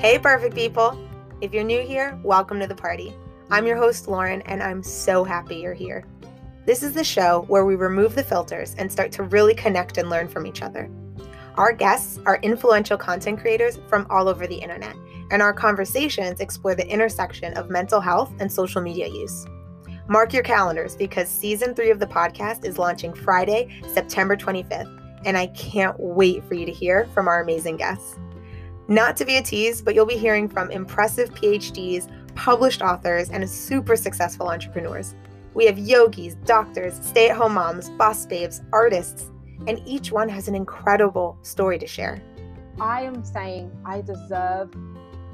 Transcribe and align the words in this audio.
Hey, 0.00 0.18
perfect 0.18 0.54
people. 0.54 0.98
If 1.42 1.52
you're 1.52 1.62
new 1.62 1.82
here, 1.82 2.18
welcome 2.22 2.58
to 2.60 2.66
the 2.66 2.74
party. 2.74 3.14
I'm 3.50 3.66
your 3.66 3.76
host, 3.76 4.08
Lauren, 4.08 4.40
and 4.46 4.62
I'm 4.62 4.82
so 4.82 5.24
happy 5.24 5.56
you're 5.56 5.74
here. 5.74 6.06
This 6.64 6.82
is 6.82 6.94
the 6.94 7.04
show 7.04 7.44
where 7.48 7.66
we 7.66 7.74
remove 7.74 8.14
the 8.14 8.24
filters 8.24 8.74
and 8.78 8.90
start 8.90 9.12
to 9.12 9.24
really 9.24 9.54
connect 9.54 9.98
and 9.98 10.08
learn 10.08 10.26
from 10.26 10.46
each 10.46 10.62
other. 10.62 10.88
Our 11.56 11.74
guests 11.74 12.18
are 12.24 12.38
influential 12.40 12.96
content 12.96 13.42
creators 13.42 13.78
from 13.90 14.06
all 14.08 14.26
over 14.26 14.46
the 14.46 14.56
internet, 14.56 14.96
and 15.30 15.42
our 15.42 15.52
conversations 15.52 16.40
explore 16.40 16.74
the 16.74 16.88
intersection 16.88 17.52
of 17.58 17.68
mental 17.68 18.00
health 18.00 18.32
and 18.40 18.50
social 18.50 18.80
media 18.80 19.06
use. 19.06 19.44
Mark 20.08 20.32
your 20.32 20.42
calendars 20.42 20.96
because 20.96 21.28
season 21.28 21.74
three 21.74 21.90
of 21.90 22.00
the 22.00 22.06
podcast 22.06 22.64
is 22.64 22.78
launching 22.78 23.12
Friday, 23.12 23.82
September 23.92 24.34
25th, 24.34 24.98
and 25.26 25.36
I 25.36 25.48
can't 25.48 26.00
wait 26.00 26.42
for 26.44 26.54
you 26.54 26.64
to 26.64 26.72
hear 26.72 27.06
from 27.12 27.28
our 27.28 27.42
amazing 27.42 27.76
guests. 27.76 28.16
Not 28.90 29.16
to 29.18 29.24
be 29.24 29.36
a 29.36 29.42
tease, 29.42 29.80
but 29.80 29.94
you'll 29.94 30.04
be 30.04 30.16
hearing 30.16 30.48
from 30.48 30.68
impressive 30.72 31.32
PhDs, 31.32 32.08
published 32.34 32.82
authors, 32.82 33.30
and 33.30 33.48
super 33.48 33.94
successful 33.94 34.48
entrepreneurs. 34.48 35.14
We 35.54 35.66
have 35.66 35.78
yogis, 35.78 36.34
doctors, 36.44 36.98
stay 37.00 37.30
at 37.30 37.36
home 37.36 37.54
moms, 37.54 37.88
boss 37.90 38.26
babes, 38.26 38.62
artists, 38.72 39.30
and 39.68 39.80
each 39.86 40.10
one 40.10 40.28
has 40.28 40.48
an 40.48 40.56
incredible 40.56 41.38
story 41.42 41.78
to 41.78 41.86
share. 41.86 42.20
I 42.80 43.02
am 43.02 43.22
saying 43.24 43.70
I 43.84 44.00
deserve 44.00 44.72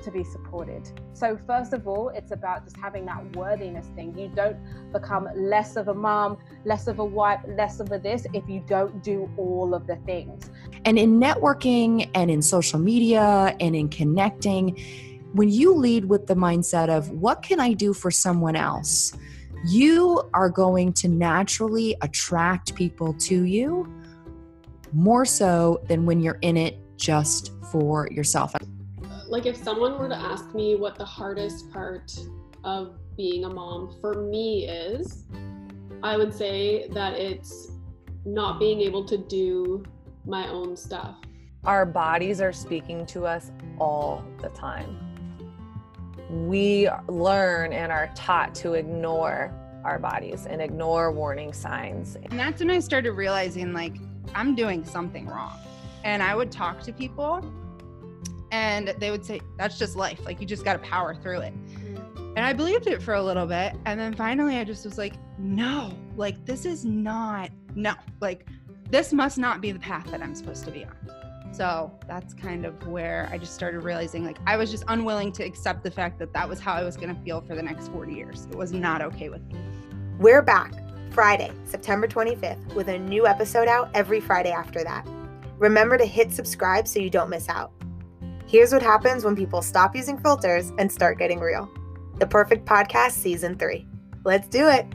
to 0.07 0.11
be 0.13 0.25
supported. 0.25 0.89
So, 1.13 1.37
first 1.37 1.73
of 1.73 1.87
all, 1.87 2.09
it's 2.11 2.31
about 2.31 2.65
just 2.65 2.77
having 2.77 3.05
that 3.07 3.37
worthiness 3.37 3.87
thing. 3.89 4.17
You 4.17 4.29
don't 4.29 4.57
become 4.93 5.29
less 5.35 5.77
of 5.77 5.89
a 5.89 5.95
mom, 5.95 6.39
less 6.65 6.87
of 6.87 7.01
a 7.01 7.05
wife, 7.05 7.41
less 7.47 7.81
of 7.81 7.91
a 7.93 7.99
this 7.99 8.27
if 8.33 8.49
you 8.49 8.65
don't 8.67 9.03
do 9.03 9.29
all 9.37 9.75
of 9.75 9.87
the 9.87 9.97
things. 10.07 10.51
And 10.85 10.99
in 10.99 11.21
networking 11.21 12.09
and 12.15 12.31
in 12.31 12.41
social 12.41 12.79
media 12.79 13.55
and 13.61 13.75
in 13.75 13.89
connecting, 13.89 14.81
when 15.35 15.51
you 15.51 15.75
lead 15.75 16.05
with 16.07 16.29
the 16.29 16.37
mindset 16.37 16.89
of 16.89 17.11
what 17.11 17.43
can 17.43 17.59
I 17.59 17.73
do 17.73 17.93
for 17.93 18.13
someone 18.13 18.55
else, 18.55 19.13
you 19.67 20.23
are 20.33 20.49
going 20.49 20.93
to 20.95 21.09
naturally 21.09 21.97
attract 22.01 22.77
people 22.77 23.13
to 23.15 23.43
you 23.43 23.93
more 24.93 25.25
so 25.25 25.83
than 25.89 26.07
when 26.07 26.21
you're 26.21 26.39
in 26.43 26.57
it 26.57 26.79
just 26.97 27.53
for 27.71 28.09
yourself 28.11 28.55
like 29.29 29.47
if 29.47 29.57
someone 29.57 29.99
were 29.99 30.09
to 30.09 30.17
ask 30.17 30.55
me 30.55 30.77
what 30.77 30.97
the 30.97 31.05
hardest 31.05 31.71
part 31.73 32.13
of 32.65 32.95
being 33.17 33.45
a 33.45 33.49
mom 33.49 33.97
for 34.01 34.15
me 34.15 34.69
is, 34.69 35.25
I 36.03 36.17
would 36.17 36.33
say 36.33 36.89
that 36.89 37.15
it's 37.15 37.73
not 38.25 38.59
being 38.59 38.81
able 38.81 39.05
to 39.07 39.17
do 39.17 39.85
my 40.25 40.49
own 40.49 40.77
stuff. 40.77 41.17
Our 41.65 41.87
bodies 41.87 42.41
are 42.41 42.53
speaking 42.53 43.07
to 43.07 43.27
us 43.27 43.51
all 43.79 44.25
the 44.41 44.49
time. 44.51 44.99
We 46.31 46.89
learn 47.09 47.73
and 47.73 47.91
are 47.91 48.11
taught 48.15 48.55
to 48.57 48.75
ignore 48.75 49.53
our 49.85 49.99
bodies 49.99 50.47
and 50.47 50.61
ignore 50.61 51.13
warning 51.13 51.53
signs. 51.53 52.17
And 52.17 52.39
that's 52.39 52.61
when 52.61 52.71
I 52.71 52.81
started 52.81 53.13
realizing 53.13 53.73
like 53.73 53.97
I'm 54.35 54.55
doing 54.55 54.85
something 54.85 55.27
wrong. 55.27 55.59
And 56.05 56.23
I 56.23 56.35
would 56.35 56.53
talk 56.53 56.81
to 56.83 56.93
people 56.93 57.45
and 58.57 58.95
they 58.99 59.11
would 59.11 59.25
say 59.25 59.41
that's 59.59 59.79
just 59.79 59.97
life. 59.97 60.25
Like 60.25 60.41
you 60.41 60.47
just 60.47 60.65
got 60.65 60.73
to 60.73 60.79
power 60.79 61.15
through 61.15 61.41
it. 61.41 61.55
Mm-hmm. 61.55 62.33
And 62.37 62.45
i 62.45 62.53
believed 62.53 62.87
it 62.87 63.03
for 63.03 63.15
a 63.15 63.23
little 63.23 63.47
bit 63.47 63.75
and 63.87 63.99
then 63.99 64.15
finally 64.15 64.59
i 64.59 64.65
just 64.65 64.85
was 64.85 64.99
like 64.99 65.15
no 65.39 65.91
like 66.17 66.45
this 66.45 66.67
is 66.67 66.85
not 66.85 67.49
no 67.75 67.95
like 68.21 68.47
this 68.91 69.11
must 69.15 69.39
not 69.39 69.63
be 69.63 69.73
the 69.73 69.79
path 69.79 70.07
that 70.11 70.21
i'm 70.23 70.35
supposed 70.35 70.65
to 70.65 70.71
be 70.71 70.85
on. 70.85 70.95
So 71.53 71.99
that's 72.07 72.35
kind 72.35 72.67
of 72.67 72.87
where 72.87 73.29
i 73.33 73.39
just 73.39 73.55
started 73.55 73.81
realizing 73.81 74.23
like 74.25 74.37
i 74.47 74.55
was 74.55 74.71
just 74.71 74.85
unwilling 74.89 75.33
to 75.33 75.45
accept 75.45 75.83
the 75.83 75.91
fact 75.91 76.19
that 76.19 76.35
that 76.35 76.47
was 76.47 76.61
how 76.61 76.75
i 76.75 76.83
was 76.83 76.97
going 76.97 77.15
to 77.15 77.23
feel 77.23 77.41
for 77.41 77.55
the 77.55 77.63
next 77.63 77.89
40 77.89 78.13
years. 78.13 78.47
It 78.51 78.57
was 78.57 78.73
not 78.73 79.01
okay 79.01 79.31
with 79.31 79.43
me. 79.47 79.59
We're 80.19 80.43
back 80.43 80.73
friday 81.11 81.53
september 81.65 82.07
25th 82.07 82.75
with 82.75 82.89
a 82.89 82.99
new 82.99 83.27
episode 83.27 83.69
out 83.69 83.89
every 83.95 84.21
friday 84.21 84.53
after 84.53 84.85
that. 84.85 85.07
Remember 85.57 85.97
to 85.97 86.05
hit 86.05 86.33
subscribe 86.33 86.87
so 86.87 86.99
you 86.99 87.09
don't 87.09 87.31
miss 87.31 87.49
out 87.49 87.73
Here's 88.49 88.73
what 88.73 88.83
happens 88.83 89.25
when 89.25 89.35
people 89.35 89.61
stop 89.61 89.97
using 89.97 90.19
filters 90.19 90.73
and 90.79 90.91
start 90.91 91.19
getting 91.19 91.41
real. 91.41 91.69
The 92.21 92.29
Perfect 92.29 92.65
Podcast 92.65 93.13
Season 93.13 93.59
3. 93.59 93.85
Let's 94.25 94.47
do 94.47 94.69
it. 94.69 94.87